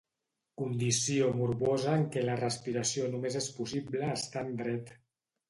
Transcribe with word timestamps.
Condició 0.59 1.27
morbosa 1.41 1.93
en 1.99 2.07
què 2.15 2.23
la 2.23 2.39
respiració 2.41 3.11
només 3.13 3.39
és 3.43 3.51
possible 3.61 4.11
estant 4.17 4.53
dret. 4.65 4.93